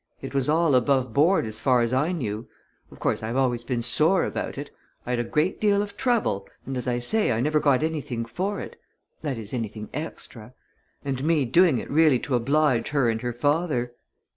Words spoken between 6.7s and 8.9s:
as I say, I never got anything for it